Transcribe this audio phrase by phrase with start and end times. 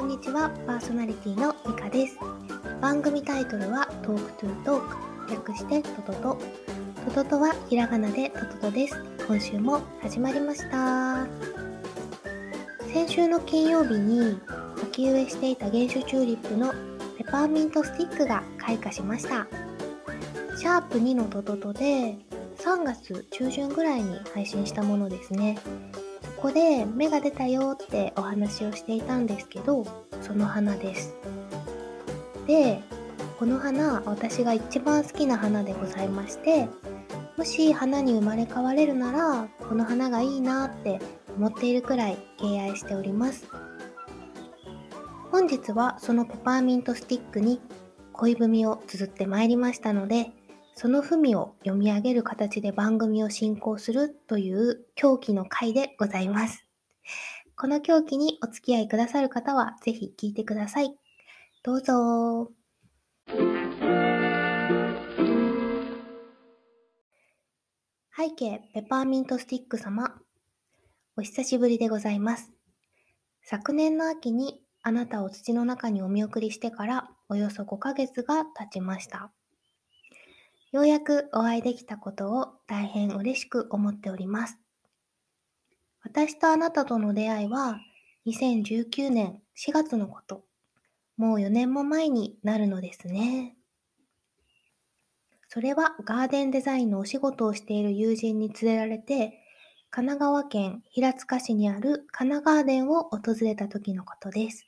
[0.00, 2.16] こんにちはパーソナリティのミカです。
[2.80, 6.38] 番組タイトルは Talk to Talk 略してトトト。
[7.04, 8.94] トトトはひらがなでトトトです。
[9.28, 11.26] 今週も始まりました。
[12.94, 14.40] 先週の金曜日に
[14.82, 16.72] 鉢植えしていた原種チューリップの
[17.18, 19.46] ペパーミントスティックが開花しました。
[20.56, 22.16] シャープ2のトトトで
[22.56, 25.58] 3月中旬ぐらいに配信したものですね。
[26.40, 29.86] ここで芽が出たよってお話をしていたんですけど
[30.22, 31.14] その花です。
[32.46, 32.80] で
[33.38, 36.66] この花私が一番好きな花でございまして
[37.36, 40.98] もし花に生まれ変われるならこの花がいいなって
[41.36, 43.46] 思っているくらい敬愛しております。
[45.30, 47.60] 本日はそのペパーミントスティックに
[48.14, 50.32] 恋文を綴ってまいりましたので
[50.74, 56.66] その文を読み上げる形で番組を進行するという狂気の回でございます。
[57.56, 60.96] この狂気にお付き合いくださる方はぜひ聞いてください。
[61.62, 62.50] どうぞ。
[68.16, 70.14] 背景ペパーミントスティック様。
[71.16, 72.50] お久しぶりでございます。
[73.42, 79.30] 昨年の秋にあなたを土の中にお見送りしてからおよそ5ヶ月が経ちました。
[80.72, 84.56] ようやくお会いできたことを大変嬉しく思っております。
[86.02, 87.80] 私とあなたとの出会いは
[88.26, 90.44] 2019年4月のこと。
[91.16, 93.56] もう4年も前になるのですね。
[95.48, 99.42] それはガーデンデザインのお仕事をしている友人に連れられて、
[99.90, 104.64] 神奈川県平塚市にある神奈ガーデンを訪れた時のことです。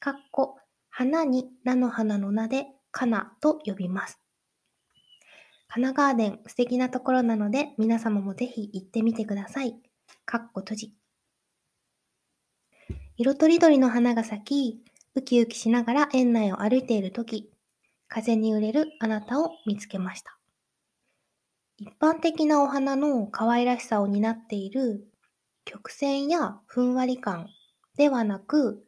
[0.00, 0.56] かっこ、
[0.88, 4.18] 花に菜の花の名でかなと呼びます。
[5.70, 9.76] 神奈川デン素敵なところなので皆様もぜひ行ってみてください。
[10.24, 10.94] かっこ閉じ。
[13.18, 14.82] 色とりどりの花が咲き、
[15.14, 17.50] ウキウキしながら園内を歩いているとき、
[18.08, 20.38] 風に揺れるあなたを見つけました。
[21.76, 25.06] 一般的なお花の可愛らしさを担っている
[25.66, 27.50] 曲線やふんわり感
[27.98, 28.86] ではなく、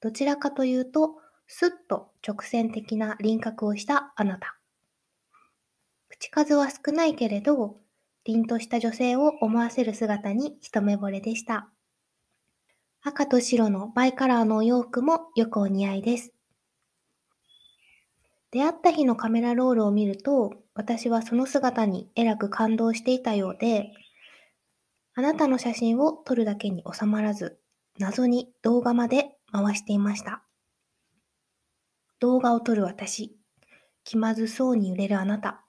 [0.00, 1.16] どちらかというと、
[1.46, 4.61] スッと直線的な輪郭をしたあなた。
[6.12, 7.78] 口数は少ないけれど、
[8.24, 11.70] 凛とした女性を思わせる姿に一目惚れでした。
[13.02, 16.34] 赤と白のバイカラーのお洋服もよくお似合いです。
[18.50, 23.90] 出会った日のカメラロールを見ると、私はその姿にえらく感動していたようで、
[25.14, 27.58] あなたの写真を撮るだけに収まらず、
[27.98, 30.42] 謎に動画まで回していました。
[32.20, 33.34] 動画を撮る私、
[34.04, 35.61] 気まずそうに揺れるあなた、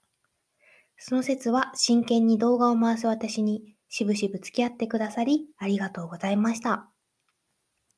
[0.97, 6.89] その説は真剣に動画を回す私にしぶしぶ付き合ってくださりありがとうございました。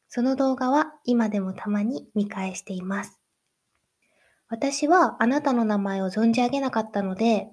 [0.07, 3.19] その動画は今でもたまに見返しています。
[4.47, 7.49] 私はあなたの名前を存じ上げなかったので、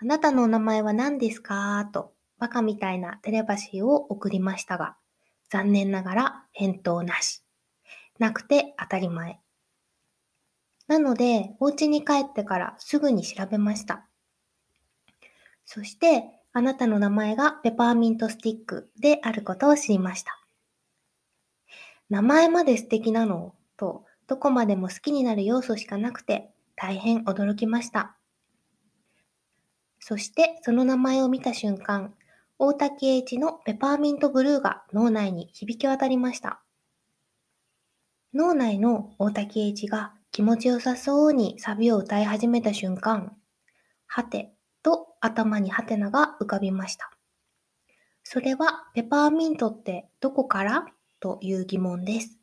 [0.00, 1.88] あなたのお名前は何ですか？
[1.92, 4.96] とバカみたいなテレパシーを送りましたが、
[5.50, 7.42] 残念ながら返答なし。
[8.18, 9.40] なくて当たり前。
[10.86, 14.06] なので、お家に帰ってからすぐに調べました。
[15.64, 20.38] そして、あなたの名前がペパーミントスティックであることを知りました。
[22.10, 23.54] 名前まで素敵なの？
[23.76, 28.16] と、どこまでも好きになる要素しかなくて、大変驚きました。
[29.98, 32.14] そして、その名前を見た瞬間、
[32.58, 36.60] 大滝栄一のペパーミントブルーが脳内に響き渡りました。
[38.34, 43.36] 脳内の大滝栄一が気持ちよさそうにサビを歌い始めた瞬間、
[44.08, 44.50] はて
[44.82, 47.12] と頭にハテナが浮かびました。
[48.24, 50.86] それはペパーミントってどこから？
[51.20, 52.36] という疑問です。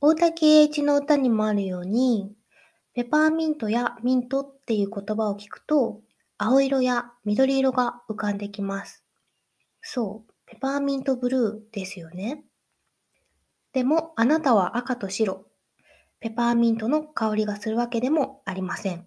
[0.00, 2.32] 大滝栄一の歌にもあるように、
[2.94, 6.00] ペパーミントやミントっていう言葉を聞くと、
[6.38, 9.04] 青色や緑色が浮かんできます。
[9.82, 12.44] そう、ペパーミントブルーですよね。
[13.74, 15.44] でも、あなたは赤と白、
[16.22, 19.04] ペパーミントの香りがするわけでもありません。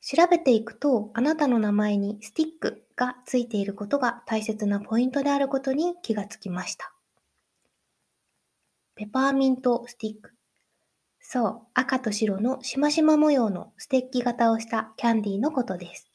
[0.00, 6.94] 調べていくと、あなたの名前にスティックがついていることが大切なポイントであることに気がつきました。
[8.94, 10.32] ペパーミントスティック。
[11.20, 16.10] そう、赤と白のしましま模様のステッキ型をしたキャンディーのことです。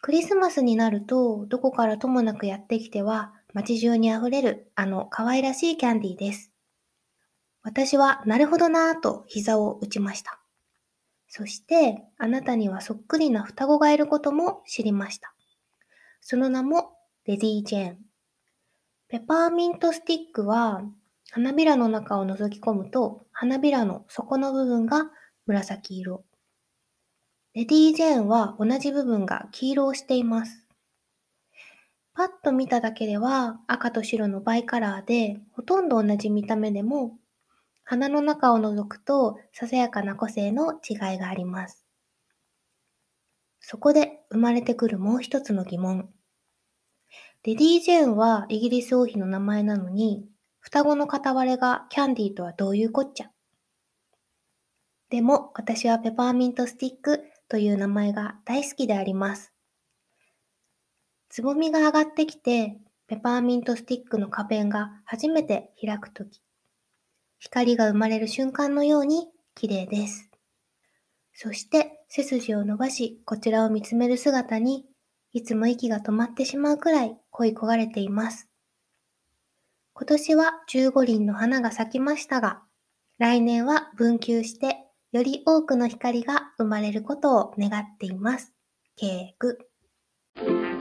[0.00, 6.51] クリスマスになると、どこからともなくやってきては、街中にあふれるあの可愛らしいキャンディーです。
[7.62, 10.40] 私はなるほどなぁと膝を打ちました。
[11.28, 15.32] そして、あなたにはそっくりな双子がいることも知りました。
[16.20, 16.92] その名も
[17.24, 17.98] レディー・ジェーン。
[19.08, 20.82] ペパーミントスティックは
[21.30, 25.10] 花びらの中を覗き込むと花びらの底の部分が
[25.46, 26.24] 紫色。
[27.54, 30.66] レディー・ジェーンは同じ部分が黄色をしています。
[32.14, 37.16] パッと見ただけでは赤と白のバイカラーでほとんど同じ見た目でも
[37.84, 41.86] 花の中を覗くとささやかな個性の違いがあります。
[43.60, 46.08] そこで生まれてくるもう一つの疑問。
[47.44, 50.28] レディー・ジェーンはイギリス王妃の名前なのに、
[50.60, 53.30] 双子の片割れがキャンディーとはどういうこっちゃ。
[55.10, 59.52] でも私はペパーミントスティックという名前が大好きであります。
[61.28, 66.41] つぼみが上がってきて、ペパーミントスティックの花弁が初めて開くとき、
[67.42, 70.30] 光が生まれる瞬間のように綺麗です。
[71.34, 74.86] そして背筋を伸ばし、こちらを見つめる姿に、
[75.32, 78.48] いつも息が止まってしまうくらい恋焦がれています。
[79.92, 82.62] 今年は15輪の花が咲きましたが、
[83.18, 84.76] 来年は分休して、
[85.10, 88.52] より多くの光が生まれることを願っています。
[88.94, 90.71] ケー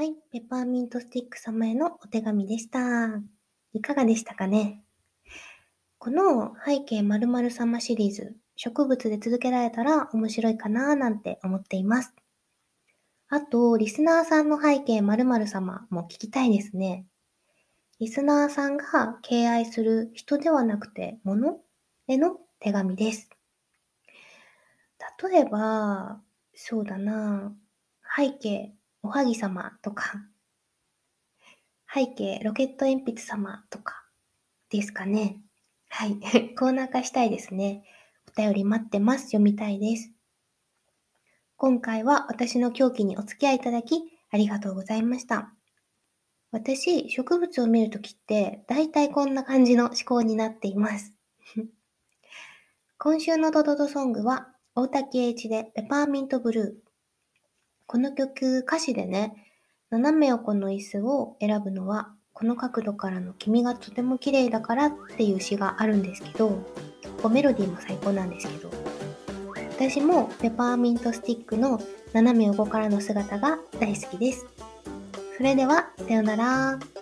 [0.00, 2.80] はい、ペパーミントスティック様へのお手紙でした。
[3.74, 4.82] いかがでしたかね？
[5.98, 12.14] この背景〇〇様シリーズ、植物で続けられたら面白いかななんて思っています。
[13.28, 17.04] あと、リスナーさんの背景〇〇様も聞きたいですね。
[17.98, 21.60] リスナーさんが敬愛する人ではなくて物
[22.08, 23.28] への手紙です。
[25.22, 26.22] 例えば、
[26.54, 27.54] そうだな
[28.16, 30.26] 背景おはぎ様とか、
[31.92, 34.04] 背景ロケット鉛筆様とか
[34.70, 35.40] ですかね。
[35.88, 36.20] はい。
[36.54, 37.82] コーナー化したいですね。
[38.28, 39.26] お便り待ってます。
[39.26, 40.12] 読みたいです。
[41.56, 44.00] 今回は私の狂気にお付き合いいただき
[44.30, 45.52] ありがとうございました。
[46.52, 51.14] 私、植物を見るときって、だいたいこんな感じの思考になっています。
[52.98, 56.89] 今週のドドドソングは、大竹栄一でペパーミントブルー。
[57.90, 59.34] この曲、歌詞でね、
[59.90, 66.58] 斜め横の椅子を選ぶのは、この角度からの君がとても綺麗だからっていう詩があるんですけど、こ
[67.22, 68.70] こメロディーも最高なんですけど、
[69.76, 71.82] 私もペパーミントスティックの
[72.12, 74.46] 斜め横からの姿が大好きです。
[75.36, 76.99] それでは、さようなら。